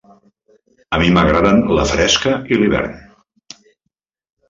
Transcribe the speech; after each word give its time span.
A 0.95 0.99
mi 1.01 1.11
m'agraden 1.17 1.63
la 1.81 1.85
fresca 1.93 2.35
i 2.57 2.61
l'hivern. 2.61 3.01